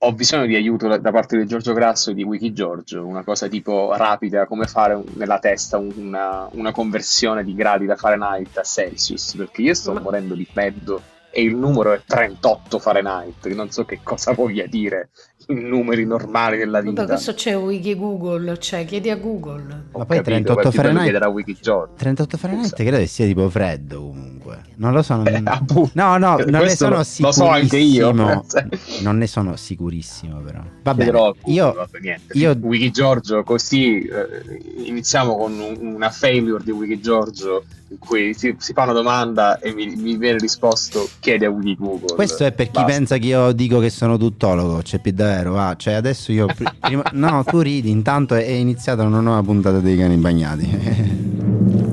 [0.00, 3.24] ho bisogno di aiuto da, da parte di Giorgio Grasso e di Wiki Giorgio, una
[3.24, 8.56] cosa tipo rapida, come fare un, nella testa una, una, conversione di gradi da Fahrenheit
[8.58, 13.70] a Celsius, perché io sto morendo di freddo e il numero è 38 Fahrenheit, non
[13.70, 15.10] so che cosa voglia dire
[15.48, 17.02] in numeri normali della vita.
[17.02, 19.86] Vabbè, questo c'è Wiki Google, cioè chiedi a Google.
[19.92, 24.37] Ma poi capito, 38 Fahrenheit, a Wiki 38 Fahrenheit credo che sia tipo freddo comunque.
[24.76, 25.26] Non lo so, non...
[25.26, 27.26] Eh, no, no, non ne sono sicurissimo.
[27.28, 28.12] Lo so anche io.
[29.02, 30.62] non ne sono sicurissimo però.
[30.82, 32.38] Va bene, però, io, vabbè, niente.
[32.38, 32.56] io...
[32.60, 38.54] Wiki Giorgio, così eh, iniziamo con un, una failure di Wiki Giorgio in cui si,
[38.58, 42.14] si, fa una domanda e mi, mi viene risposto chiede a Wiki Google.
[42.14, 42.92] Questo è per chi Basta.
[42.92, 45.74] pensa che io dico che sono tuttologo, c'è più davvero, va.
[45.76, 46.46] Cioè adesso io...
[46.80, 51.86] Prima, no, tu ridi, intanto è iniziata una nuova puntata dei cani bagnati.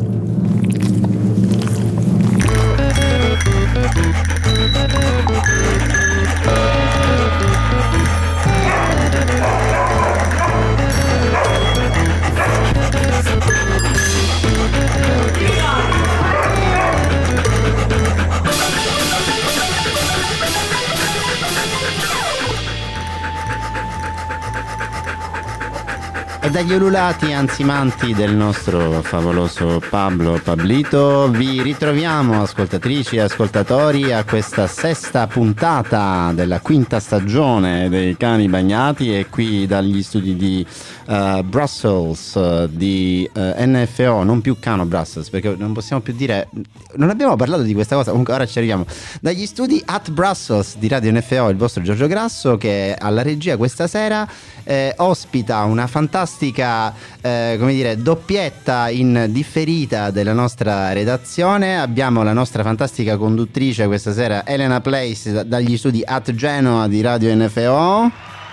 [26.55, 31.29] Dagli ululati ansimanti del nostro favoloso Pablo Pablito.
[31.29, 39.13] Vi ritroviamo ascoltatrici e ascoltatori a questa sesta puntata della quinta stagione dei cani bagnati
[39.13, 40.65] e qui dagli studi di
[41.07, 46.47] uh, Brussels, di uh, eh, NFO, non più Cano Brussels perché non possiamo più dire,
[46.95, 48.85] non abbiamo parlato di questa cosa, comunque ora ci arriviamo,
[49.19, 53.87] dagli studi at Brussels di Radio NFO il vostro Giorgio Grasso che alla regia questa
[53.87, 54.25] sera
[54.63, 61.79] eh, ospita una fantastica eh, come dire, doppietta in differita della nostra redazione.
[61.79, 67.33] Abbiamo la nostra fantastica conduttrice questa sera, Elena Place, dagli studi at Genoa di Radio
[67.35, 68.11] NFO.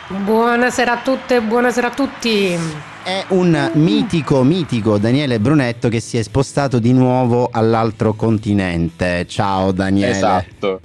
[0.08, 2.58] Buonasera a tutte e buonasera a tutti.
[3.02, 9.26] È un mitico, mitico Daniele Brunetto che si è spostato di nuovo all'altro continente.
[9.26, 10.10] Ciao Daniele.
[10.10, 10.80] Esatto.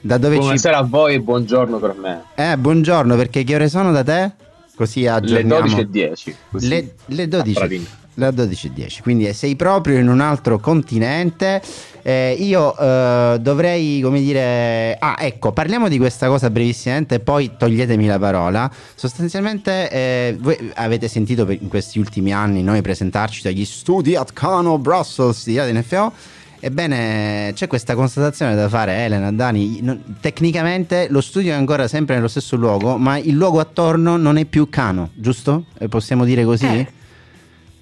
[0.00, 0.82] Da dove Buonasera ci...
[0.82, 2.22] a voi e buongiorno per me.
[2.34, 4.32] Eh, buongiorno, perché che ore sono da te?
[4.80, 5.76] Così aggiorniamo.
[5.76, 6.34] Le 12.10.
[6.66, 7.86] Le, le 12.
[8.14, 11.60] Le 12.10, quindi sei proprio in un altro continente.
[12.00, 17.50] Eh, io eh, dovrei, come dire, ah, ecco, parliamo di questa cosa brevissimamente e poi
[17.58, 18.72] toglietemi la parola.
[18.94, 24.78] Sostanzialmente, eh, voi avete sentito in questi ultimi anni noi presentarci dagli studi at Cano
[24.78, 26.10] Brussels di NFO
[26.62, 29.80] Ebbene, c'è questa constatazione da fare, Elena, Dani.
[29.80, 34.36] No, tecnicamente lo studio è ancora sempre nello stesso luogo, ma il luogo attorno non
[34.36, 35.64] è più Cano, giusto?
[35.78, 36.66] E possiamo dire così?
[36.66, 36.98] Eh.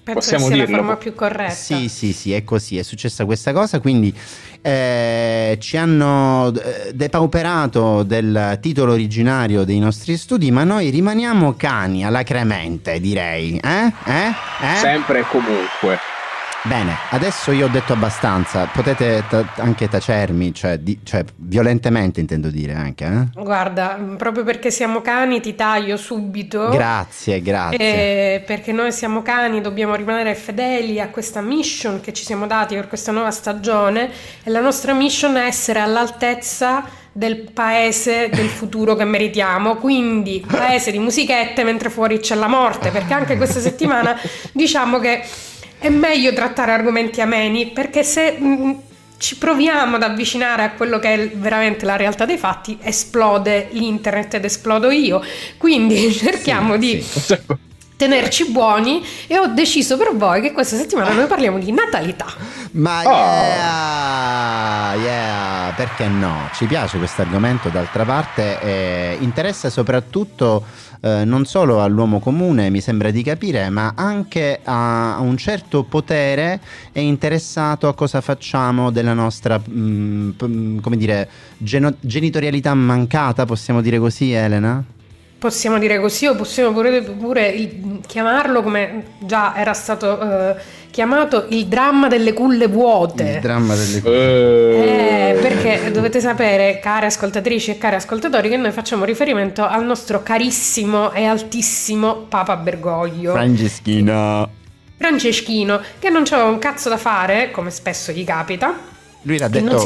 [0.01, 0.77] Penso Possiamo che sia dirlo.
[0.77, 1.53] la forma più corretta.
[1.53, 4.11] Sì, sì, sì, è così, è successa questa cosa, quindi
[4.61, 12.05] eh, ci hanno eh, depauperato del titolo originario dei nostri studi, ma noi rimaniamo cani
[12.05, 13.57] alla cremente, direi.
[13.57, 13.93] Eh?
[14.05, 14.27] Eh?
[14.61, 14.75] eh?
[14.77, 15.99] Sempre e comunque.
[16.63, 22.49] Bene, adesso io ho detto abbastanza, potete ta- anche tacermi, cioè, di- cioè, violentemente intendo
[22.49, 23.05] dire anche.
[23.05, 23.41] Eh?
[23.41, 26.67] Guarda, proprio perché siamo cani ti taglio subito.
[26.67, 27.77] Grazie, grazie.
[27.79, 32.75] Eh, perché noi siamo cani, dobbiamo rimanere fedeli a questa mission che ci siamo dati
[32.75, 34.09] per questa nuova stagione
[34.43, 40.91] e la nostra mission è essere all'altezza del paese del futuro che meritiamo, quindi paese
[40.91, 44.17] di musichette mentre fuori c'è la morte, perché anche questa settimana
[44.51, 45.23] diciamo che
[45.79, 48.71] è meglio trattare argomenti ameni perché se mh, mm,
[49.17, 54.35] ci proviamo ad avvicinare a quello che è veramente la realtà dei fatti, esplode l'internet
[54.35, 55.21] ed esplodo io.
[55.57, 57.37] Quindi cerchiamo sì, di sì.
[57.97, 62.27] tenerci buoni e ho deciso per voi che questa settimana noi parliamo di natalità.
[62.71, 64.99] Ma yeah, oh.
[65.01, 66.49] yeah, perché no?
[66.53, 70.63] Ci piace questo argomento, d'altra parte eh, interessa soprattutto
[71.01, 76.59] eh, non solo all'uomo comune, mi sembra di capire, ma anche a, un certo potere
[76.91, 83.81] è interessato a cosa facciamo della nostra, mh, mm, come dire, geno- genitorialità mancata, possiamo
[83.81, 84.83] dire così, Elena?
[85.39, 90.55] Possiamo dire così o possiamo pure, pure chiamarlo come già era stato eh,
[90.91, 93.23] chiamato il dramma delle culle vuote.
[93.23, 98.71] Il dramma delle culle eh, Perché dovete sapere, care ascoltatrici e cari ascoltatori, che noi
[98.71, 103.33] facciamo riferimento al nostro carissimo e altissimo Papa Bergoglio.
[103.33, 104.49] Franceschino.
[104.97, 109.85] Franceschino, che non c'aveva un cazzo da fare, come spesso gli capita lui l'ha detto,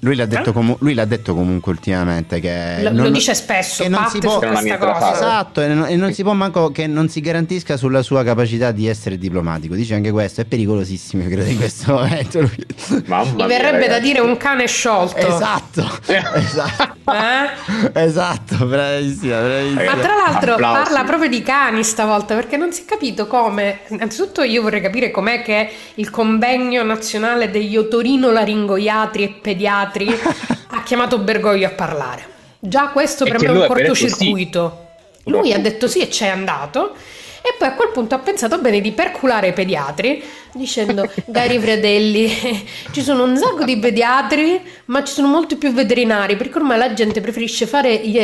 [0.00, 0.52] Lui l'ha, detto Eh?
[0.52, 4.18] comu- lui l'ha detto comunque ultimamente che Lo, non- lo dice spesso, che non si
[4.18, 5.12] può- non questa da cosa.
[5.14, 8.72] Esatto, e non, e non si può manco che non si garantisca sulla sua capacità
[8.72, 9.74] di essere diplomatico.
[9.74, 12.40] Dice anche questo, è pericolosissimo, io credo, in questo momento.
[12.40, 12.66] lui.
[13.06, 14.02] Mamma Mi verrebbe da ragazzi.
[14.02, 15.16] dire un cane sciolto.
[15.16, 15.98] Esatto,
[16.34, 18.02] esatto, Eh?
[18.02, 19.84] esatto, bravissima, bravissima.
[19.84, 20.82] Ma tra l'altro Applausi.
[20.82, 23.80] parla proprio di cani stavolta perché non si è capito come.
[23.88, 27.76] Innanzitutto io vorrei capire com'è che il convegno nazionale degli
[28.64, 30.08] otorinolaringoiatri e pediatri
[30.68, 32.32] ha chiamato Bergoglio a parlare.
[32.58, 34.80] Già questo per me è un cortocircuito.
[35.24, 36.94] Lui ha detto sì e c'è andato.
[37.46, 40.22] E poi a quel punto ha pensato bene di perculare i pediatri
[40.54, 42.30] dicendo cari fratelli
[42.90, 46.94] ci sono un sacco di pediatri ma ci sono molti più veterinari perché ormai la
[46.94, 48.16] gente preferisce fare i-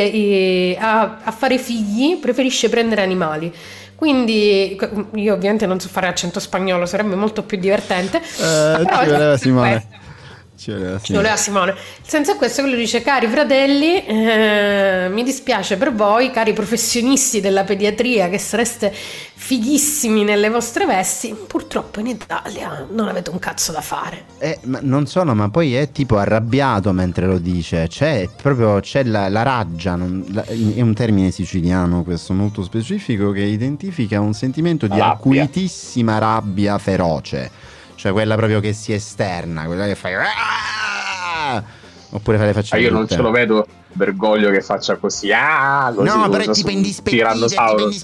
[0.71, 3.53] i- a, a fare figli preferisce prendere animali
[3.93, 4.75] quindi
[5.13, 8.21] io ovviamente non so fare accento spagnolo sarebbe molto più divertente Eh,
[8.85, 9.69] però ci voleva Simone.
[9.71, 10.00] questo.
[10.61, 11.71] Ci voleva Ci voleva Simone.
[11.71, 16.53] Il senso è questo che lui dice, cari fratelli, eh, mi dispiace per voi, cari
[16.53, 23.39] professionisti della pediatria che sareste fighissimi nelle vostre vesti, purtroppo in Italia non avete un
[23.39, 24.25] cazzo da fare.
[24.37, 27.87] Eh, ma non solo, ma poi è tipo arrabbiato mentre lo dice.
[27.89, 29.95] C'è proprio c'è la, la raggia.
[29.95, 35.13] non- la- è un termine siciliano questo molto specifico che identifica un sentimento di rabbia.
[35.13, 37.69] acuitissima rabbia feroce.
[38.01, 40.15] Cioè quella proprio che si esterna, quella che fai.
[40.15, 41.63] "Ah!"
[42.09, 45.31] Oppure fai le facce Ah, io non ce lo vedo Bergoglio che faccia così.
[45.31, 46.69] Ah, così No, però è tipo.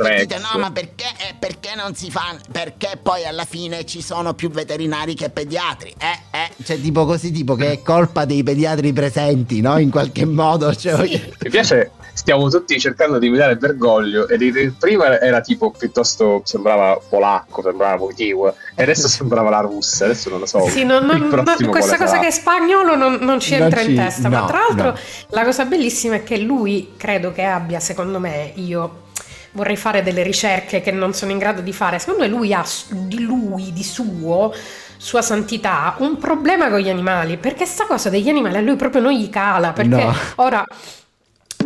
[0.03, 0.53] Rex.
[0.53, 2.35] No, ma perché, eh, perché non si fa?
[2.51, 5.95] Perché poi alla fine ci sono più veterinari che pediatri?
[5.97, 9.79] Eh, eh, cioè tipo così, tipo che è colpa dei pediatri presenti, no?
[9.79, 10.75] In qualche modo.
[10.75, 10.95] Cioè,
[11.41, 14.27] Mi piace, stiamo tutti cercando di imitare Bergoglio.
[14.27, 20.06] E di- prima era tipo piuttosto sembrava polacco, sembrava motivo, e adesso sembrava la russa.
[20.06, 20.68] Adesso non lo so.
[20.69, 23.88] Sì, non- non- non- questa cosa che è spagnolo non, non ci Non entra in
[23.89, 24.97] ci- testa, no, ma tra l'altro no.
[25.29, 29.06] la cosa bellissima è che lui credo che abbia, secondo me, io
[29.53, 32.63] vorrei fare delle ricerche che non sono in grado di fare, secondo me lui ha
[32.91, 34.53] di lui, di suo,
[34.97, 39.01] sua santità, un problema con gli animali, perché sta cosa degli animali a lui proprio
[39.01, 40.13] non gli cala, perché No.
[40.35, 40.63] ora...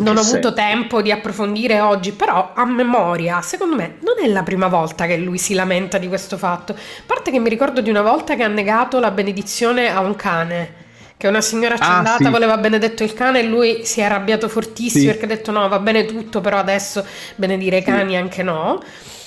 [0.03, 4.43] Non ho avuto tempo di approfondire oggi, però a memoria, secondo me, non è la
[4.43, 6.73] prima volta che lui si lamenta di questo fatto.
[6.73, 10.15] A parte che mi ricordo di una volta che ha negato la benedizione a un
[10.15, 10.79] cane.
[11.17, 12.29] Che una signora Ah, accendata sì.
[12.31, 15.07] voleva benedetto il cane e lui si è arrabbiato fortissimo Sì.
[15.07, 17.05] perché ha detto no, va bene tutto, però adesso
[17.35, 18.81] benedire i cani anche no.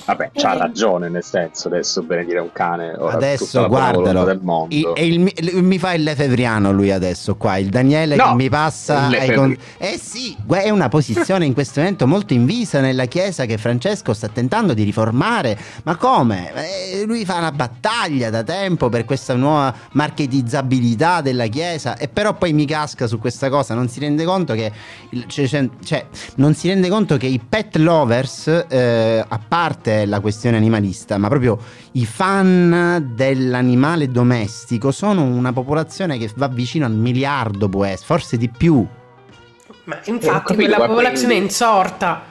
[0.06, 0.58] Vabbè, c'ha Eh.
[0.58, 2.90] ragione nel senso, adesso benedire un cane.
[2.92, 4.24] Adesso guardalo.
[4.24, 4.74] del mondo.
[4.74, 7.56] I- e il mi, il- mi fa il lefevriano lui adesso qua.
[7.56, 9.06] Il Daniele No, che mi passa.
[9.08, 13.44] il ai con- eh sì, è una posizione in questo momento molto invisa nella chiesa
[13.46, 15.58] che Francesco sta tentando di riformare.
[15.84, 16.52] Ma come?
[16.54, 21.96] Eh, lui fa una battaglia da tempo per questa nuova marketizzabilità della chiesa.
[21.96, 23.74] E però poi mi casca su questa cosa.
[23.74, 24.70] Non si rende conto che.
[25.10, 26.06] il- cioè, cioè- cioè,
[26.36, 31.28] non si rende conto che i pet lovers, eh, a parte la questione animalista, ma
[31.28, 31.58] proprio
[31.92, 38.36] i fan dell'animale domestico sono una popolazione che va vicino al miliardo, può essere, forse
[38.36, 38.86] di più.
[39.84, 42.22] Ma infatti capito, quella popolazione è insorta.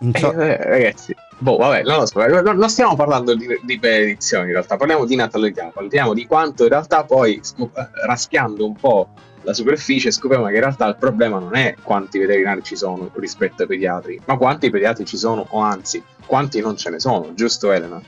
[0.00, 3.46] Inso- Eh, eh, ragazzi, boh, vabbè, non lo so, eh, non non stiamo parlando di,
[3.62, 7.88] di benedizioni in realtà, parliamo di natalità, parliamo di quanto in realtà poi scop- eh,
[8.06, 9.08] raschiando un po'
[9.46, 13.62] la superficie scopriamo che in realtà il problema non è quanti veterinari ci sono rispetto
[13.62, 17.72] ai pediatri, ma quanti pediatri ci sono o anzi quanti non ce ne sono, giusto
[17.72, 18.00] Elena?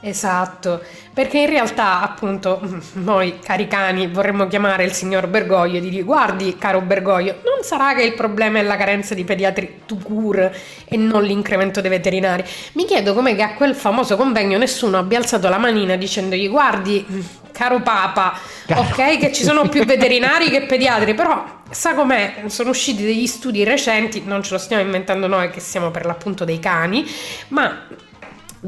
[0.00, 0.82] Esatto,
[1.12, 2.60] perché in realtà appunto
[2.94, 7.94] noi cari cani vorremmo chiamare il signor Bergoglio e dirgli guardi caro Bergoglio, non sarà
[7.94, 10.54] che il problema è la carenza di pediatri to cure
[10.84, 12.44] e non l'incremento dei veterinari.
[12.72, 17.04] Mi chiedo com'è che a quel famoso convegno nessuno abbia alzato la manina dicendogli guardi
[17.50, 22.70] caro Papa, Caro- ok che ci sono più veterinari che pediatri, però sa com'è, sono
[22.70, 26.58] usciti degli studi recenti, non ce lo stiamo inventando noi che siamo per l'appunto dei
[26.58, 27.04] cani,
[27.48, 27.86] ma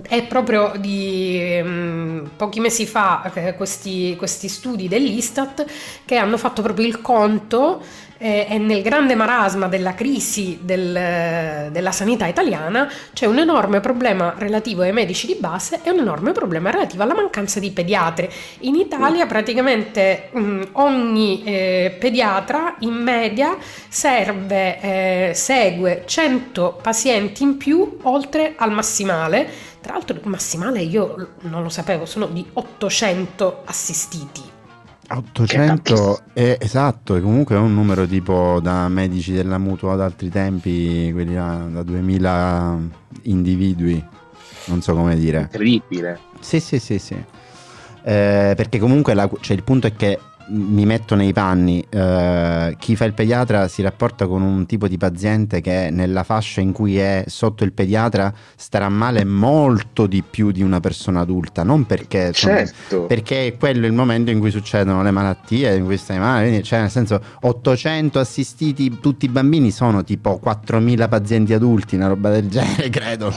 [0.02, 5.64] è proprio di mm, pochi mesi fa eh, questi, questi studi dell'Istat
[6.05, 7.83] che hanno fatto proprio il conto
[8.19, 14.35] eh, e nel grande marasma della crisi del- della sanità italiana c'è un enorme problema
[14.37, 18.29] relativo ai medici di base e un enorme problema relativo alla mancanza di pediatri.
[18.61, 23.57] In Italia praticamente mm, ogni eh, pediatra in media
[23.89, 29.49] serve, eh, segue 100 pazienti in più oltre al massimale.
[29.81, 34.57] Tra l'altro il massimale io non lo sapevo, sono di 800 assistiti.
[35.11, 40.29] 800 è esatto, e comunque è un numero tipo da medici della mutua ad altri
[40.29, 42.79] tempi, quelli là, da 2000
[43.23, 44.05] individui,
[44.67, 45.41] non so come dire.
[45.41, 46.19] Incredibile.
[46.41, 47.15] Sì, sì, sì, sì.
[47.15, 52.97] Eh, perché comunque la- cioè, il punto è che mi metto nei panni, eh, chi
[52.97, 56.99] fa il pediatra si rapporta con un tipo di paziente che nella fascia in cui
[56.99, 62.33] è sotto il pediatra starà male molto di più di una persona adulta, non perché,
[62.33, 63.02] certo.
[63.02, 66.62] perché è quello il momento in cui succedono le malattie, in cui stai male, quindi,
[66.64, 72.31] cioè nel senso 800 assistiti, tutti i bambini sono tipo 4000 pazienti adulti, una roba
[72.31, 73.33] del genere, credo.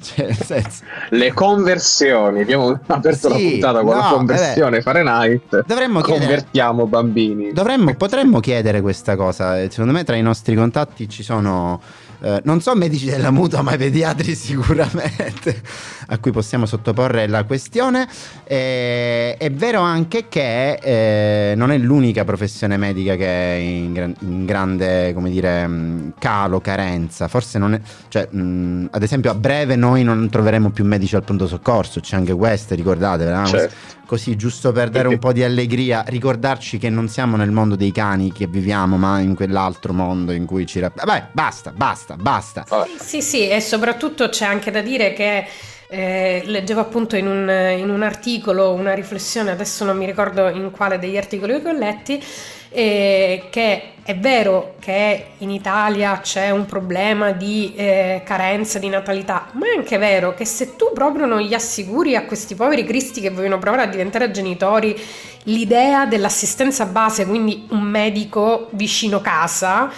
[0.00, 0.62] Cioè.
[1.10, 5.64] Le conversioni, abbiamo aperto sì, la puntata con no, la conversione eh Fahrenheit.
[5.66, 7.52] Dovremmo chiedere, convertiamo bambini.
[7.52, 9.56] Dovremmo, potremmo chiedere questa cosa.
[9.70, 11.80] Secondo me tra i nostri contatti ci sono
[12.22, 15.60] eh, non so medici della mutua, ma pediatri sicuramente,
[16.06, 18.08] a cui possiamo sottoporre la questione.
[18.44, 24.46] Eh, è vero anche che eh, non è l'unica professione medica che è in, in
[24.46, 27.26] grande, come dire, mm, calo, carenza.
[27.26, 27.80] Forse non è...
[28.06, 31.98] Cioè, mh, mm, ad esempio a breve noi non troveremo più medici al pronto soccorso,
[31.98, 33.46] c'è anche questo, ricordate, no?
[33.46, 37.76] certo così giusto per dare un po' di allegria, ricordarci che non siamo nel mondo
[37.76, 40.80] dei cani che viviamo, ma in quell'altro mondo in cui ci...
[40.80, 43.04] Rap- Beh, basta, basta, basta.
[43.04, 45.46] Sì, sì, e soprattutto c'è anche da dire che...
[45.92, 50.70] Eh, leggevo appunto in un, in un, articolo una riflessione, adesso non mi ricordo in
[50.70, 52.24] quale degli articoli che ho letti,
[52.70, 59.48] eh, che è vero che in Italia c'è un problema di eh, carenza di natalità,
[59.52, 63.20] ma è anche vero che se tu proprio non gli assicuri a questi poveri cristi
[63.20, 64.98] che vogliono provare a diventare genitori
[65.44, 69.90] l'idea dell'assistenza base, quindi un medico vicino casa,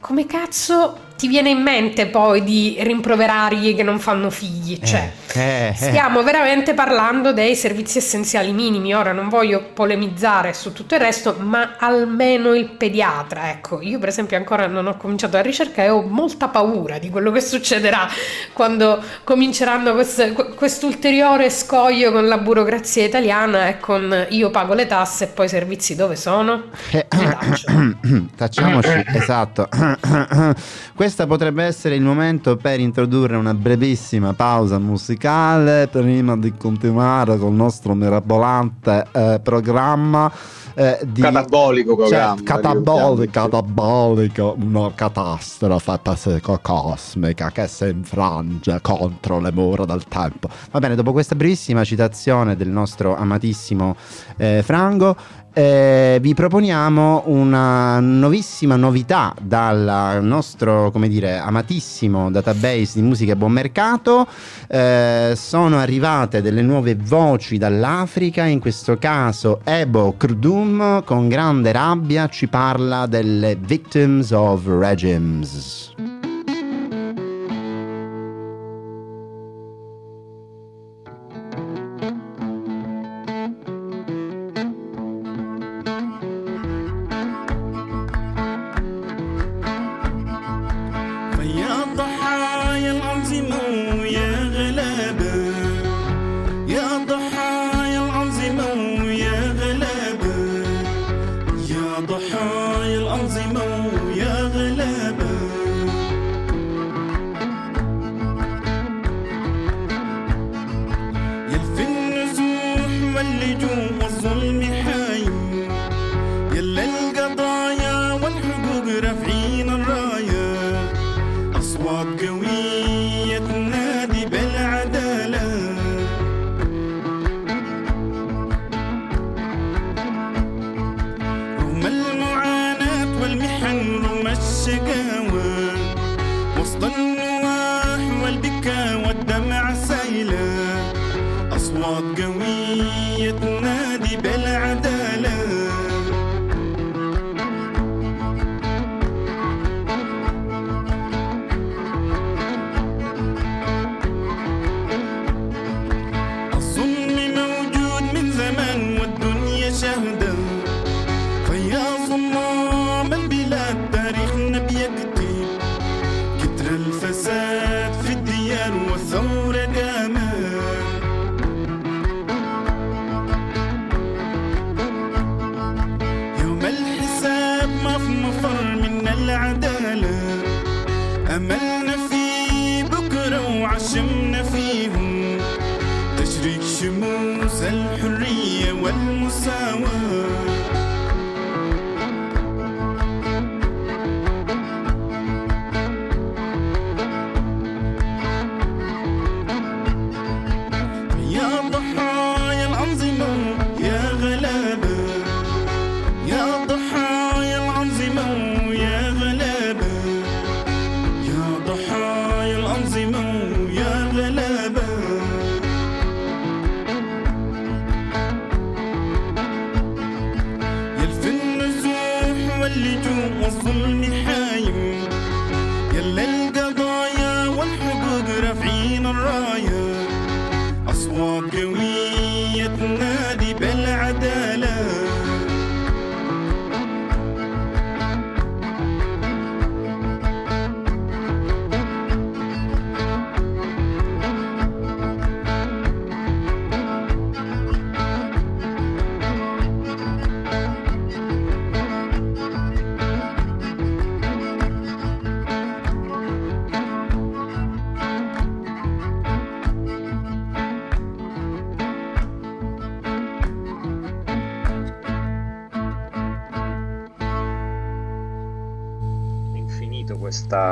[0.00, 4.78] come cazzo ti viene in mente poi di rimproverargli che non fanno figli?
[4.80, 8.94] Eh, cioè, eh, eh, stiamo veramente parlando dei servizi essenziali minimi.
[8.94, 13.50] Ora non voglio polemizzare su tutto il resto, ma almeno il pediatra.
[13.50, 17.10] Ecco, io per esempio ancora non ho cominciato la ricerca e ho molta paura di
[17.10, 18.08] quello che succederà
[18.54, 25.24] quando cominceranno quest, quest'ulteriore scoglio con la burocrazia italiana e con io pago le tasse
[25.24, 26.70] e poi i servizi dove sono?
[26.92, 27.06] Eh,
[28.36, 29.68] Tacciamoci, esatto.
[30.96, 37.50] Questo potrebbe essere il momento per introdurre una brevissima pausa musicale prima di continuare con
[37.50, 40.32] il nostro mirabolante eh, programma.
[40.74, 49.40] Eh, di, catabolico cioè, programma cioè, catabolico, catabolico una catastrofe psicocosmica che si infrange contro
[49.40, 53.96] le mura del tempo va bene dopo questa brevissima citazione del nostro amatissimo
[54.36, 55.16] eh, Frango
[55.52, 63.36] eh, vi proponiamo una nuovissima novità dal nostro, come dire, amatissimo database di musica e
[63.36, 64.26] buon mercato.
[64.68, 72.28] Eh, sono arrivate delle nuove voci dall'Africa, in questo caso Ebo Krdum con grande rabbia
[72.28, 76.09] ci parla delle Victims of Regimes.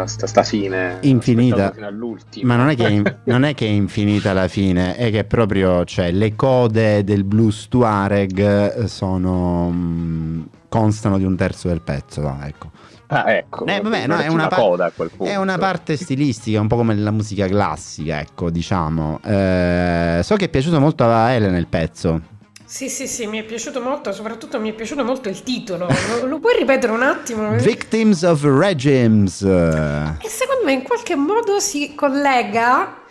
[0.09, 0.99] Sta, sta fine.
[1.03, 1.73] Infinita.
[2.43, 5.25] Ma non è, che è in- non è che è infinita la fine, è che
[5.25, 8.39] proprio cioè, le code del blues Tuareg
[8.83, 12.23] eh, sono, mm, constano di un terzo del pezzo.
[12.23, 12.71] va, ecco.
[13.11, 13.65] Ah, ecco.
[13.65, 15.33] Eh, vabbè, no, è una, pa- coda a quel punto.
[15.33, 19.21] è una parte stilistica, un po' come nella musica classica, ecco, diciamo.
[19.25, 22.37] Eh, so che è piaciuto molto a Elena il pezzo.
[22.71, 25.89] Sì, sì, sì, mi è piaciuto molto, soprattutto mi è piacito molto il titolo.
[26.21, 27.53] Lo, lo puoi ripetere un attimo?
[27.53, 29.41] Victims of Regimes.
[29.41, 33.05] E secondo me in qualche modo si collega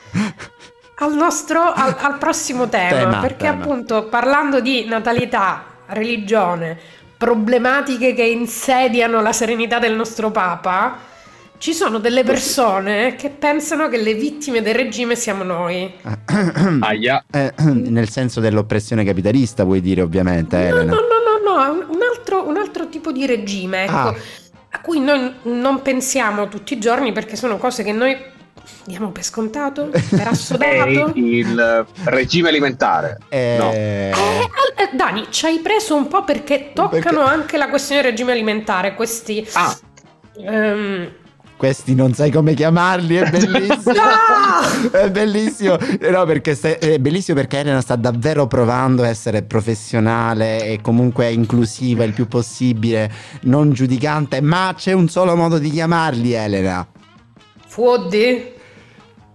[0.99, 3.63] al nostro al, al prossimo tema, Tema, perché tema.
[3.63, 6.77] appunto parlando di natalità, religione,
[7.17, 10.99] problematiche che insediano la serenità del nostro Papa,
[11.57, 15.91] ci sono delle persone che pensano che le vittime del regime siamo noi.
[16.81, 17.25] Aia.
[17.31, 20.91] Eh, nel senso dell'oppressione capitalista, vuoi dire, ovviamente, No, Elena.
[20.93, 24.15] no, no, no, no, un- un altro, un altro tipo di regime, ecco, Ah.
[24.71, 28.15] a cui noi non pensiamo tutti i giorni perché sono cose che noi
[28.85, 31.11] diamo per scontato, per È assodato.
[31.15, 33.17] il regime alimentare.
[33.29, 33.71] Eh, No.
[33.71, 38.11] Eh, eh, Dani, ci hai preso un po' perché toccano Perché- anche la questione del
[38.11, 39.45] regime alimentare, questi...
[39.53, 39.75] Ah,
[40.37, 41.09] ehm,
[41.57, 43.95] Questi non sai come chiamarli, è bellissimo.
[43.99, 44.91] Ah!
[44.91, 45.75] è bellissimo.
[46.09, 51.31] No, perché stai- è bellissimo perché Elena sta davvero provando a essere professionale e comunque
[51.31, 56.87] inclusiva il più possibile, non giudicante, ma c'è un solo modo di chiamarli, Elena.
[57.65, 58.53] Fuodi?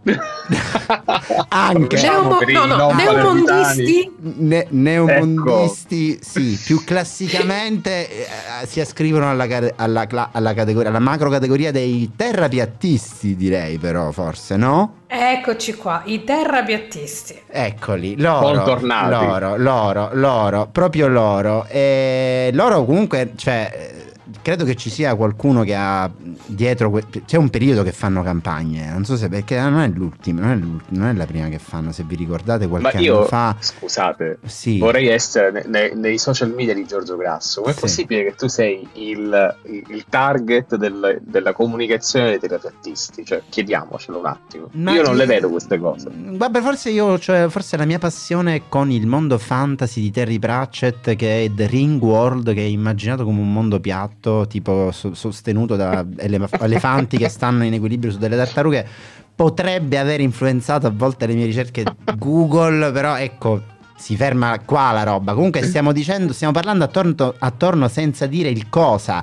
[1.49, 1.97] Anche.
[1.97, 4.12] Diciamo Neomo- i no, no, neomondisti?
[4.19, 6.25] Ne- neomondisti, Ecco.
[6.25, 12.11] sì, più classicamente eh, si ascrivono alla, alla cla- alla categoria, alla macro categoria dei
[12.17, 14.95] terrapiattisti, direi però, forse, no?
[15.07, 17.43] Eccoci qua, i terrapiattisti.
[17.49, 19.25] Eccoli, loro, Contornati.
[19.27, 21.67] loro, loro, loro, proprio loro.
[21.69, 24.12] E loro comunque, cioè, eh,
[24.43, 26.11] credo che ci sia qualcuno che ha
[26.47, 30.41] dietro, que- c'è un periodo che fanno campagne, non so se perché non è l'ultimo,
[30.41, 33.05] non è, l'ultimo, non è la prima che fanno, se vi ricordate Ma qualche anno
[33.07, 33.57] io, fa.
[33.59, 34.79] scusate, Sì.
[34.79, 37.61] vorrei essere ne- ne- nei social media di Giorgio Grasso.
[37.63, 37.81] Com'è Sì.
[37.81, 43.25] possibile che tu sei il, il- il target del- della comunicazione dei terapeutisti?
[43.25, 44.69] Cioè, chiediamocelo un attimo.
[44.73, 46.09] Ma io non le vedo queste cose.
[46.13, 51.15] Vabbè, forse io, cioè, forse la mia passione con il mondo fantasy di Terry Pratchett,
[51.17, 54.11] che è The Ring World, che è immaginato come un mondo piatto,
[54.48, 58.87] tipo so- sostenuto da ele- elefanti che stanno in equilibrio su delle tartarughe,
[59.35, 61.85] potrebbe aver influenzato a volte le mie ricerche
[62.16, 63.70] Google, però ecco.
[63.94, 65.33] Si ferma qua la roba.
[65.33, 69.22] Comunque stiamo dicendo, stiamo parlando attorno, attorno senza dire il cosa.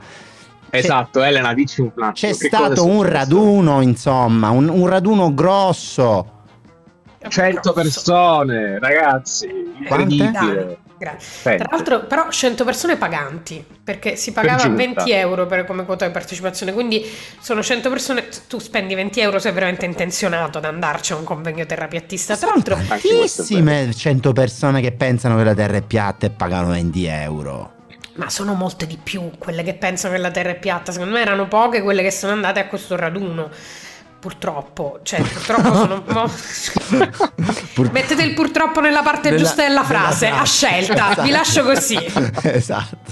[0.69, 2.12] Esatto, Elena, dici un attimo.
[2.13, 6.38] C'è che stato un raduno, insomma, un, un raduno grosso.
[7.28, 9.49] 100 persone, ragazzi.
[9.86, 10.78] Quante?
[11.00, 11.56] Grazie.
[11.56, 15.04] Tra l'altro, però, 100 persone paganti perché si pagava giunta.
[15.04, 16.74] 20 euro per, come quota di partecipazione.
[16.74, 17.10] Quindi
[17.40, 18.28] sono 100 persone.
[18.48, 22.36] Tu spendi 20 euro, sei veramente intenzionato ad andarci a un convegno terapiattista.
[22.36, 27.06] Tra l'altro, Tantissime 100 persone che pensano che la Terra è piatta e pagano 20
[27.06, 27.72] euro.
[28.16, 30.92] ma sono molte di più quelle che pensano che la terra è piatta.
[30.92, 33.50] Secondo me erano poche quelle che sono andate a questo raduno.
[34.19, 36.03] Purtroppo, cioè, purtroppo sono.
[37.73, 40.45] Pur- Mettete il purtroppo nella parte Nella- giusta della frase, a frase.
[40.67, 40.93] scelta.
[40.93, 41.21] Esatto.
[41.21, 41.97] Vi lascio così.
[42.43, 43.12] esatto.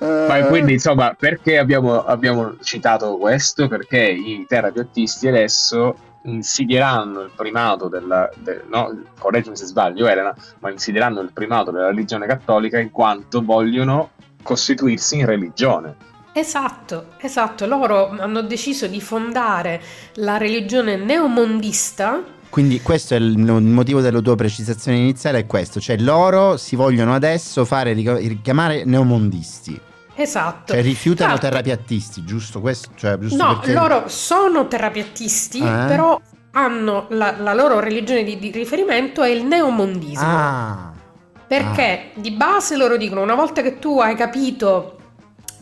[0.00, 3.66] Ma quindi, insomma, perché abbiamo, abbiamo citato questo?
[3.66, 8.28] Perché i terapeutisti adesso insidieranno il primato della.
[8.36, 13.42] de- no, correggimi se sbaglio, Elena, ma insidieranno il primato della religione cattolica in quanto
[13.42, 14.10] vogliono
[14.42, 16.06] costituirsi in religione.
[16.38, 17.66] Esatto, esatto.
[17.66, 19.80] Loro hanno deciso di fondare
[20.14, 22.22] la religione neomondista.
[22.48, 27.12] Quindi questo è il, motivo della tua precisazione iniziale, è questo, cioè loro si vogliono
[27.14, 29.78] adesso fare richiamare neomondisti,
[30.14, 30.72] Esatto.
[30.72, 32.88] cioè rifiutano Tra l'altro- terrapiattisti, giusto questo?
[32.94, 35.84] Cioè, giusto No, perché- loro sono terapiattisti, Eh?
[35.88, 36.18] però
[36.52, 40.26] hanno la, la loro religione di, di riferimento è il neomondismo.
[40.26, 40.92] Ah,
[41.46, 44.97] Perché di base loro dicono una volta che tu hai capito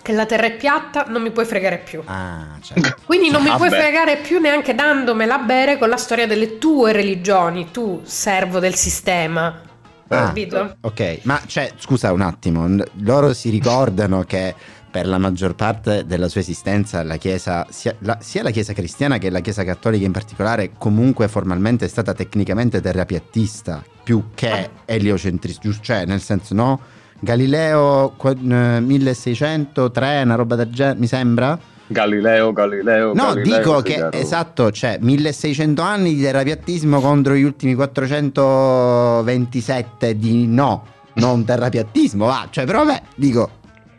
[0.06, 2.00] che la terra è piatta, non mi puoi fregare più.
[2.04, 3.02] Ah, certo.
[3.04, 3.82] Quindi non mi puoi Vabbè.
[3.82, 8.76] fregare più neanche dandomela a bere con la storia delle tue religioni, tu servo del
[8.76, 9.62] sistema.
[10.08, 10.76] Ah, Capito?
[10.80, 12.68] ok, ma cioè, scusa un attimo,
[13.00, 14.54] loro si ricordano che
[14.88, 19.18] per la maggior parte della sua esistenza la Chiesa, sia la, sia la Chiesa cristiana
[19.18, 25.60] che la Chiesa cattolica in particolare, comunque formalmente è stata tecnicamente terrapiattista, più che eliocentrista,
[25.60, 25.82] giusto?
[25.82, 26.80] Cioè, nel senso, no?
[27.18, 31.58] Galileo qua- eh, 1603, una roba del genere, mi sembra?
[31.88, 33.12] Galileo, Galileo.
[33.14, 34.16] No, Galileo, dico che Figaro.
[34.16, 42.46] esatto, cioè 1600 anni di terrapiattismo contro gli ultimi 427 di no, non terrapiattismo, va,
[42.50, 43.50] cioè però vabbè, dico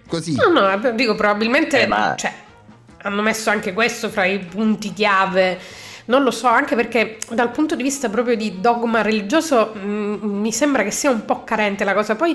[0.08, 0.36] così.
[0.36, 2.32] No, no, dico probabilmente Eh, ma- cioè,
[3.04, 5.58] hanno messo anche questo fra i punti chiave.
[6.06, 10.54] Non lo so, anche perché dal punto di vista proprio di dogma religioso mh, mi
[10.54, 12.16] sembra che sia un po' carente la cosa.
[12.16, 12.34] Poi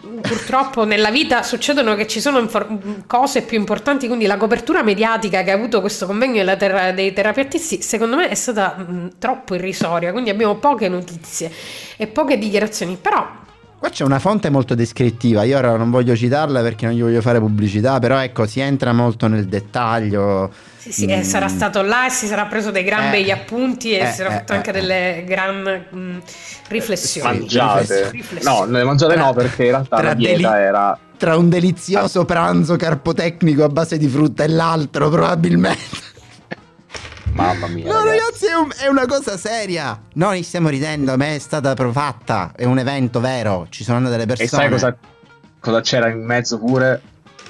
[0.00, 5.42] purtroppo nella vita succedono che ci sono infor- cose più importanti, quindi la copertura mediatica
[5.42, 10.12] che ha avuto questo convegno terra- dei terapeutisti secondo me è stata mh, troppo irrisoria,
[10.12, 11.52] quindi abbiamo poche notizie
[11.96, 13.28] e poche dichiarazioni, però
[13.80, 17.22] Qua c'è una fonte molto descrittiva, io ora non voglio citarla perché non gli voglio
[17.22, 20.50] fare pubblicità, però ecco, si entra molto nel dettaglio.
[20.76, 21.22] Sì, sì, Mm.
[21.22, 24.16] sarà stato là e si sarà preso dei gran Eh, begli appunti e eh, si
[24.16, 26.18] sarà eh, fatto anche eh, delle gran mm,
[26.68, 27.38] riflessioni.
[27.38, 28.10] Mangiate.
[28.10, 28.70] Riflessioni.
[28.70, 30.98] No, le mangiate no perché in realtà Tra la dieta deli- era...
[31.16, 36.08] Tra un delizioso pranzo carpotecnico a base di frutta e l'altro, probabilmente.
[37.32, 37.86] Mamma mia.
[37.92, 40.00] No, ragazzi, è, un- è una cosa seria.
[40.14, 42.52] Noi stiamo ridendo, ma è stata fatta.
[42.54, 43.66] È un evento vero.
[43.70, 44.46] Ci sono delle persone.
[44.48, 44.96] E sai cosa,
[45.60, 47.00] cosa c'era in mezzo pure?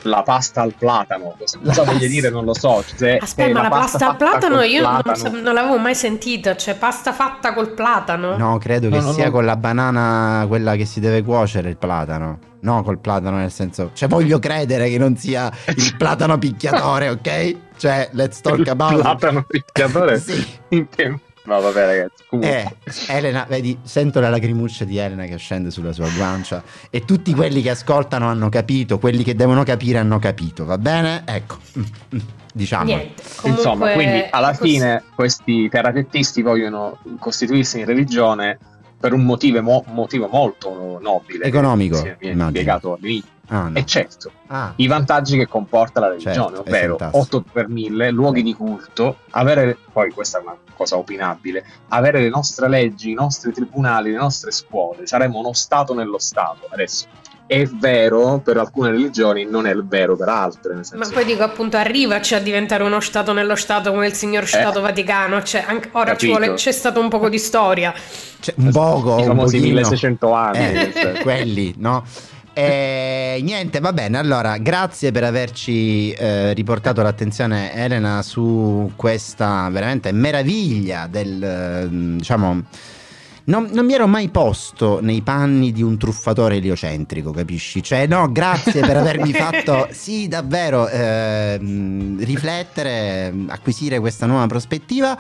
[0.03, 1.35] La pasta al platano.
[1.39, 2.31] Cosa, cosa voglia dire?
[2.31, 2.83] Non lo so.
[2.95, 5.95] Se- Aspetta, ma la pasta al fatta platano io non, platano- so- non l'avevo mai
[5.95, 8.37] sentita, cioè pasta fatta col platano?
[8.37, 9.31] No, credo che No, no, sia no.
[9.31, 12.39] con la banana quella che si deve cuocere il platano.
[12.63, 13.91] No, col platano nel senso.
[13.95, 17.57] Cioè, voglio credere che non sia il platano picchiatore, ok?
[17.79, 19.01] Cioè, let's talk Il about it.
[19.01, 20.19] platano picchiatore?
[20.21, 20.47] Sì.
[20.69, 21.19] In che-
[21.51, 22.23] No, vabbè, ragazzi.
[22.29, 22.77] Comunque.
[22.85, 27.35] Eh, Elena, vedi, sento la lacrimuccia di Elena che scende sulla sua guancia e tutti
[27.35, 31.25] quelli che ascoltano hanno capito, quelli che devono capire hanno capito, va bene?
[31.27, 31.59] Ecco,
[32.55, 32.85] diciamo.
[32.85, 33.21] Niente.
[33.41, 38.57] Comunque, Insomma, quindi alla fine questi terapettisti vogliono costituirsi in religione
[39.01, 41.47] per un motivo, mo- motivo molto nobile.
[41.47, 42.99] Economico, che si è all'inizio.
[43.53, 43.79] Ah, no.
[43.79, 47.37] E certo, Ah, i vantaggi che comporta la religione, Certo, è ovvero fantastico.
[47.39, 52.29] 8 per 1000 luoghi di culto, avere, poi questa è una cosa opinabile, avere le
[52.29, 56.69] nostre leggi, i nostri tribunali, le nostre scuole, saremo uno Stato nello Stato.
[56.71, 57.07] Adesso
[57.47, 60.75] è vero per alcune religioni, non è vero per altre.
[60.75, 64.47] Nel Ma poi dico appunto arrivaci a diventare uno Stato nello Stato come il signor
[64.47, 66.27] Stato Vaticano, cioè anche ora Eh.
[66.29, 67.93] Vuole, c'è stato un poco di storia.
[68.41, 69.75] c'è un poco, i un famosi pochino.
[69.75, 70.59] 1600 anni.
[70.93, 72.05] Eh, quelli, no?
[72.63, 74.19] E niente, va bene.
[74.19, 82.63] Allora, grazie per averci eh, riportato l'attenzione, Elena, su questa veramente meraviglia del eh, diciamo.
[83.43, 87.83] Non, non mi ero mai posto nei panni di un truffatore eliocentrico, capisci?
[87.83, 95.19] Cioè, no, grazie per avermi fatto, sì, davvero, ehm, riflettere, acquisire questa nuova prospettiva.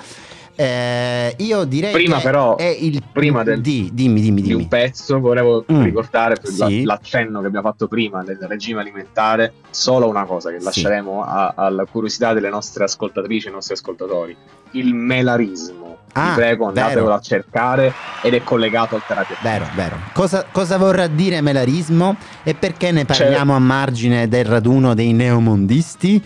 [0.62, 4.62] Eh, io direi Prima che però, è il prima del- di, dimmi, dimmi, di dimmi.
[4.64, 5.82] un pezzo volevo Mm.
[5.84, 6.82] ricordare per Sì.
[6.84, 10.64] l'accenno che abbiamo fatto prima del regime alimentare solo una cosa che Sì.
[10.66, 14.36] lasceremo a- alla curiosità delle nostre ascoltatrici e nostri ascoltatori
[14.72, 19.96] il melarismo Ah, vi prego andatevelo a cercare ed è collegato al terapia Vero, vero.
[20.12, 26.22] Cosa, cosa vorrà dire melarismo e perché ne parliamo a margine del raduno dei neomondisti?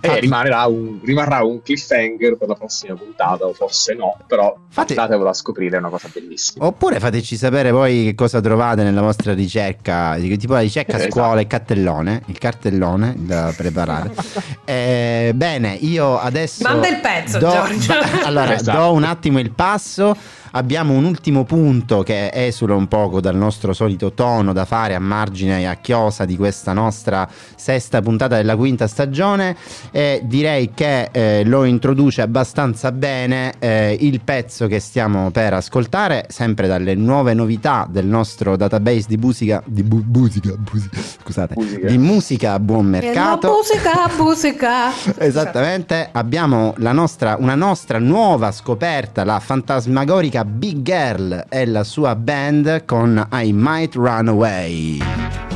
[0.00, 4.54] E Fatti- rimarrà un, rimarrà un cliffhanger per la prossima puntata o forse no però
[4.68, 8.82] Fate- andatevelo a scoprire è una cosa bellissima Oppure fateci sapere voi che cosa trovate
[8.84, 11.10] nella vostra ricerca, tipo la ricerca Esatto.
[11.10, 14.10] scuola e cartellone, il cartellone da preparare.
[14.64, 16.62] Eh, bene, io adesso...
[16.62, 17.94] Manda il pezzo, do- Giorgio.
[18.24, 18.78] allora, Esatto.
[18.78, 20.16] do un attimo il passo.
[20.54, 24.98] Abbiamo un ultimo punto che esula un poco dal nostro solito tono da fare a
[24.98, 29.56] margine e a chiosa di questa nostra sesta puntata della quinta stagione
[29.90, 36.26] e direi che eh, lo introduce abbastanza bene eh, il pezzo che stiamo per ascoltare,
[36.28, 41.86] sempre dalle nuove novità del nostro database di musica, di bu- musica, musica, scusate, Musica.
[41.86, 43.46] di musica a buon mercato.
[43.46, 45.16] E la musica, musica.
[45.16, 52.14] Esattamente, abbiamo la nostra, una nostra nuova scoperta, la fantasmagorica Big Girl e la sua
[52.14, 55.51] band con I Might Run Away.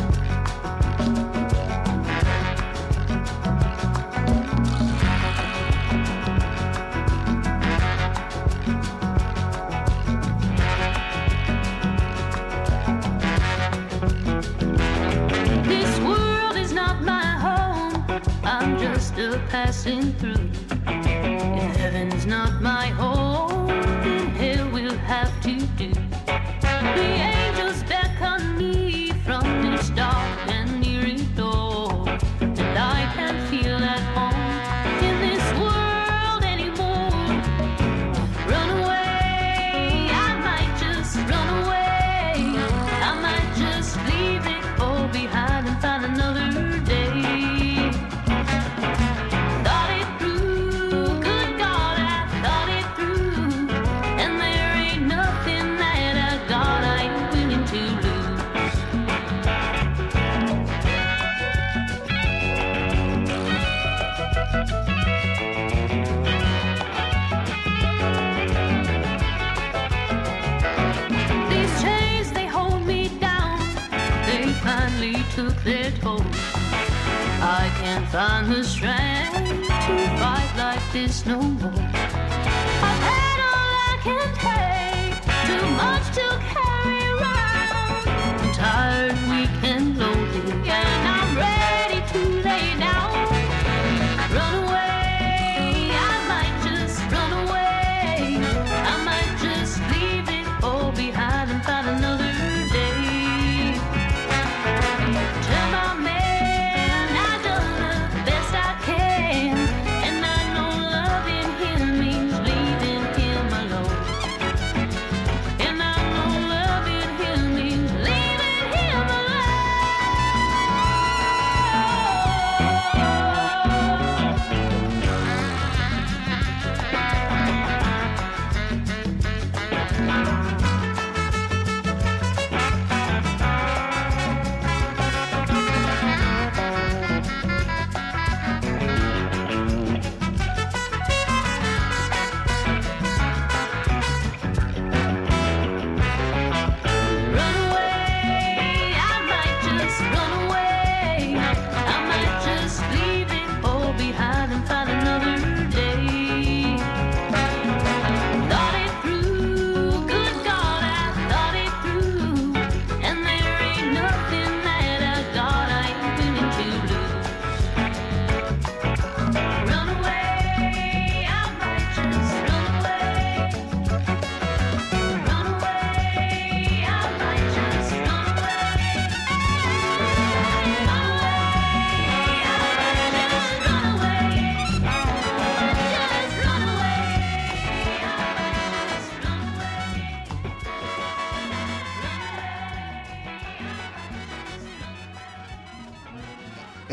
[78.17, 81.76] Find the strength to fight like this no more.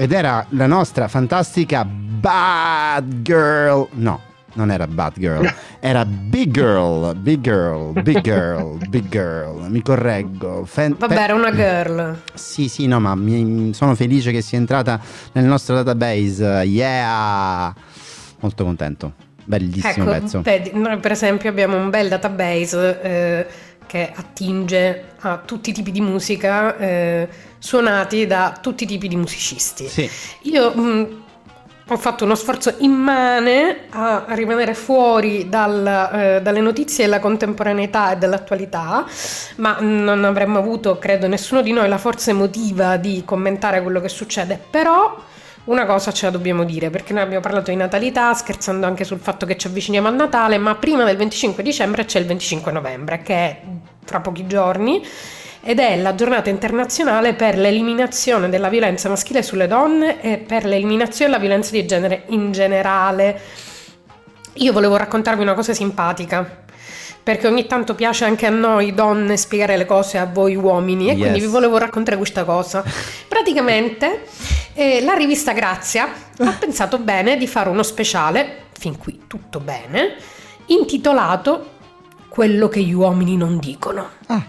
[0.03, 3.87] Ed era la nostra fantastica Bad Girl.
[3.91, 4.19] No,
[4.55, 9.65] non era Bad Girl, era Big Girl, Big Girl, Big Girl, Big Girl.
[9.69, 10.65] Mi correggo.
[10.65, 12.19] Fan- Vabbè, era una girl.
[12.33, 14.99] Sì, sì, no, ma mi- sono felice che sia entrata
[15.31, 16.43] nel nostro database.
[16.65, 17.73] Yeah!
[18.41, 19.13] Molto contento.
[19.45, 20.41] Bellissimo Ecco, pezzo.
[20.41, 23.47] vedi, noi per esempio abbiamo un bel database eh,
[23.87, 27.27] che attinge a tutti i tipi di musica eh,
[27.63, 29.87] suonati da tutti i tipi di musicisti.
[29.87, 30.09] Sì.
[30.41, 31.23] Io mh,
[31.87, 38.17] ho fatto uno sforzo immane a rimanere fuori dal, eh, dalle notizie della contemporaneità e
[38.17, 39.05] dell'attualità,
[39.57, 44.09] ma non avremmo avuto, credo, nessuno di noi la forza emotiva di commentare quello che
[44.09, 44.59] succede.
[44.69, 45.15] Però
[45.65, 49.19] una cosa ce la dobbiamo dire, perché noi abbiamo parlato di natalità, scherzando anche sul
[49.19, 53.21] fatto che ci avviciniamo al Natale, ma prima del 25 dicembre c'è il 25 novembre,
[53.21, 53.61] che è
[54.03, 55.01] fra pochi giorni
[55.63, 61.31] ed è la giornata internazionale per l'eliminazione della violenza maschile sulle donne e per l'eliminazione
[61.31, 63.39] della violenza di genere in generale.
[64.55, 66.61] Io volevo raccontarvi una cosa simpatica.
[67.23, 71.15] Perché ogni tanto piace anche a noi donne spiegare le cose a voi uomini e
[71.15, 72.83] quindi vi volevo raccontare questa cosa.
[73.29, 74.25] Praticamente
[74.73, 80.15] eh, la rivista Grazia ha pensato bene di fare uno speciale, fin qui tutto bene,
[80.65, 81.71] intitolato
[82.33, 84.09] Quello che gli uomini non dicono.
[84.25, 84.43] Ah,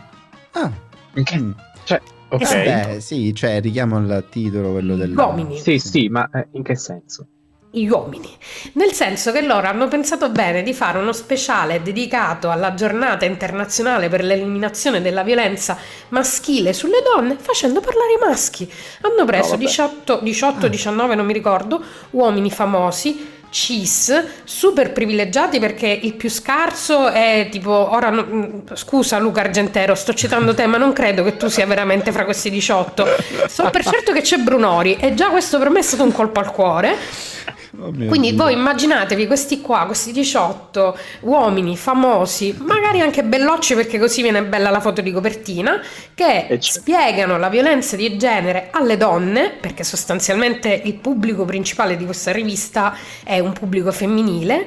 [0.53, 0.71] ah.
[1.19, 1.53] Mm.
[1.85, 2.39] Cioè, ok.
[2.39, 5.17] Beh, sì, cioè richiamo il titolo, quello del...
[5.17, 5.59] Uomini.
[5.59, 7.27] Sì, sì, ma eh, in che senso?
[7.75, 8.31] gli uomini,
[8.75, 14.09] nel senso che loro hanno pensato bene di fare uno speciale dedicato alla giornata internazionale
[14.09, 15.77] per l'eliminazione della violenza
[16.11, 18.71] maschile sulle donne facendo parlare i maschi.
[19.01, 19.65] Hanno preso vabbè.
[19.65, 20.69] 18, 18 Ah.
[20.69, 24.13] 19, non mi ricordo, uomini famosi, cis,
[24.43, 30.13] super privilegiati perché il più scarso è tipo, ora no- mm, scusa Luca Argentero, sto
[30.13, 33.07] citando te, ma non credo che tu sia veramente fra questi 18.
[33.47, 36.41] So per certo che c'è Brunori e già questo per me è stato un colpo
[36.41, 36.97] al cuore.
[37.81, 38.43] Oh Quindi Dio.
[38.45, 44.71] voi immaginatevi questi qua, questi 18 uomini famosi, magari anche bellocci perché così viene bella
[44.71, 45.81] la foto di copertina,
[46.15, 46.79] che E c'è.
[46.79, 52.95] spiegano la violenza di genere alle donne, perché sostanzialmente il pubblico principale di questa rivista
[53.25, 54.67] è un pubblico femminile,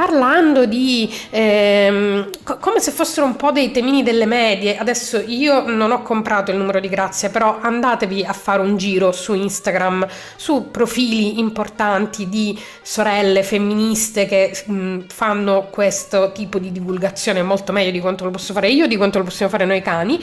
[0.00, 4.78] parlando di ehm, co- come se fossero un po' dei temini delle medie.
[4.78, 9.12] Adesso io non ho comprato il numero di Grazia, però andatevi a fare un giro
[9.12, 17.42] su Instagram su profili importanti di sorelle femministe che mh, fanno questo tipo di divulgazione
[17.42, 20.18] molto meglio di quanto lo posso fare io, di quanto lo possiamo fare noi cani,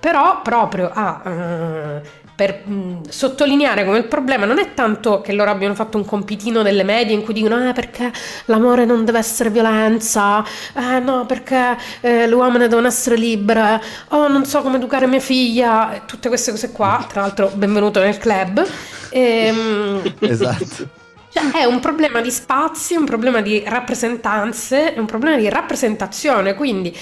[0.00, 5.50] però proprio a eh, per mh, sottolineare come il problema non è tanto che loro
[5.50, 8.12] abbiano fatto un compitino delle medie in cui dicono eh perché
[8.44, 14.28] l'amore non deve essere violenza, eh no perché eh, le uomini devono essere libere, oh
[14.28, 18.18] non so come educare mia figlia, e tutte queste cose qua, tra l'altro benvenuto nel
[18.18, 18.64] club.
[19.10, 20.88] Ehm, Esatto.
[21.30, 26.54] cioè, è un problema di spazi, un problema di rappresentanze, è un problema di rappresentazione,
[26.54, 26.96] quindi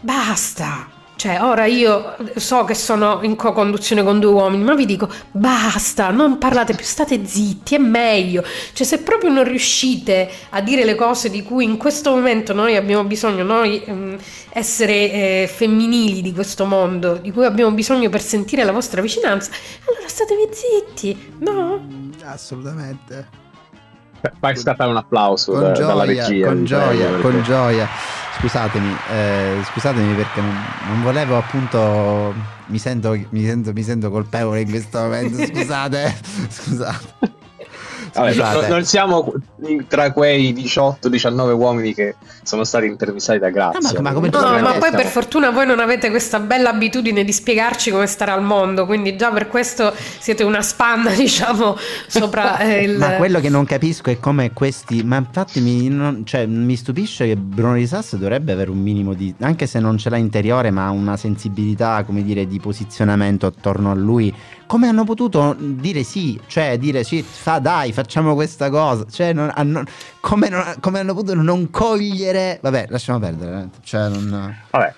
[0.00, 0.93] basta.
[1.24, 6.10] Cioè, ora io so che sono in co-conduzione con due uomini, ma vi dico basta,
[6.10, 8.44] non parlate più, state zitti, è meglio.
[8.74, 12.76] Cioè, se proprio non riuscite a dire le cose di cui in questo momento noi
[12.76, 14.18] abbiamo bisogno, noi ehm,
[14.50, 19.50] essere eh, femminili di questo mondo, di cui abbiamo bisogno per sentire la vostra vicinanza,
[19.86, 22.12] allora statevi zitti, no?
[22.24, 23.43] Assolutamente.
[24.38, 26.46] Fai scattare un applauso Con da- dalla gioia, regia.
[26.46, 27.88] con gioia, perché- con gioia.
[28.38, 32.34] Scusatemi, eh, scusatemi perché non, non volevo appunto.
[32.66, 35.44] Mi sento, mi, sento, mi sento colpevole in questo momento.
[35.46, 36.14] Scusate,
[36.48, 37.32] scusate.
[38.14, 39.32] Vabbè, non siamo
[39.88, 43.98] tra quei 18-19 uomini che sono stati intervistati da Grazia.
[43.98, 46.70] Ah, ma- ma come No, Giustamente ma poi per fortuna voi non avete questa bella
[46.70, 51.76] abitudine di spiegarci come stare al mondo, quindi già per questo siete una spanna, diciamo,
[52.06, 52.98] sopra eh, il...
[52.98, 55.02] Ma quello che non capisco è come questi.
[55.04, 59.14] Ma infatti mi, non- cioè, mi stupisce che Bruno Di Sasso dovrebbe avere un minimo
[59.14, 59.34] di.
[59.40, 63.94] anche se non ce l'ha interiore, ma una sensibilità, come dire, di posizionamento attorno a
[63.94, 64.32] lui.
[64.66, 66.40] Come hanno potuto dire sì?
[66.46, 69.04] Cioè, dire sì, fa dai, facciamo questa cosa.
[69.10, 69.82] Cioè, non- hanno-
[70.20, 72.58] come, non- come hanno potuto non cogliere.
[72.62, 73.60] Vabbè, lasciamo perdere.
[73.62, 73.78] eh.
[73.82, 74.56] Cioè, non.
[74.70, 74.94] Vabbè,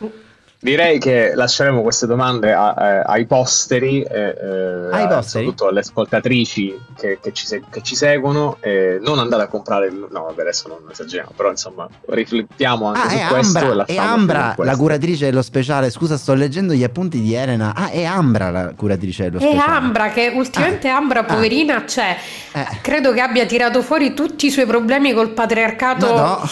[0.67, 5.45] direi che lasceremo queste domande a- eh, ai posteri, eh, eh, Ai a- posteri?
[5.45, 8.57] soprattutto alle ascoltatrici che, che ci, che ci seguono.
[8.61, 13.01] eh, non andate a comprare, il- no, vabbè, adesso non esageriamo, però insomma, riflettiamo anche
[13.01, 13.59] Ah, su è questo.
[13.59, 14.63] e Ambra, è fino a Ambra questo.
[14.65, 15.91] la curatrice dello speciale.
[15.91, 17.73] Scusa, sto leggendo gli appunti di Elena.
[17.77, 19.73] Ah, è Ambra la curatrice dello E speciale.
[19.73, 22.17] Ambra, che ultimamente Ambra, poverina, c'è.
[22.53, 22.67] Eh.
[22.81, 26.49] Credo che abbia tirato fuori tutti i suoi problemi col patriarcato Ma no.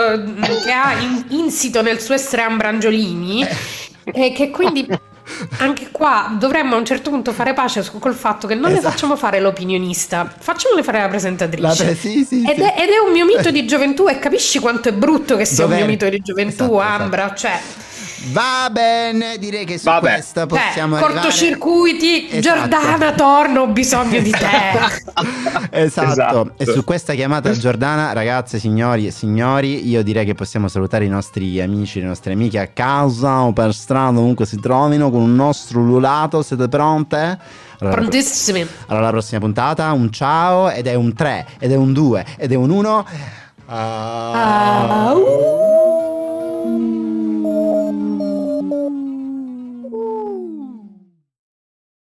[0.00, 0.22] Eh,
[0.64, 3.46] che ha in- insito nel suo essere Ambrangiolini.
[4.04, 4.86] E che quindi
[5.58, 8.90] anche qua dovremmo a un certo punto fare pace col fatto che non le Esatto.
[8.92, 11.84] facciamo fare l'opinionista, facciamole fare la presentatrice.
[11.84, 12.60] Pre- sì, sì, ed, sì.
[12.62, 15.64] È, ed è un mio mito di gioventù e capisci quanto è brutto che sia
[15.64, 15.76] Dov'è?
[15.76, 17.34] un mio mito di gioventù, Esatto, Ambra.
[17.34, 17.58] Cioè,
[18.32, 20.12] Va bene, direi che su Vabbè.
[20.14, 21.20] questa possiamo eh, arrivare.
[21.20, 22.40] cortocircuiti, Esatto.
[22.40, 24.48] Giordana, torno, ho bisogno di te.
[25.70, 26.10] Esatto.
[26.14, 26.52] Esatto.
[26.56, 31.08] e su questa chiamata Giordana, ragazze, signori e signori, io direi che possiamo salutare i
[31.08, 35.34] nostri amici, le nostre amiche a casa o per strada, ovunque si trovino, con un
[35.34, 36.42] nostro ululato.
[36.42, 37.38] Siete pronte?
[37.80, 38.66] Allora, Prontissimi.
[38.86, 42.52] allora, la prossima puntata, un ciao, ed è un 3, ed è un 2, ed
[42.52, 43.06] è un 1.
[43.66, 45.73] Ah, uh.